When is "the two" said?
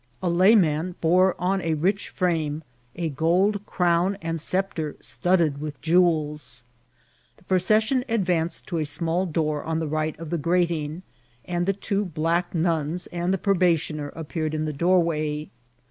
11.67-12.03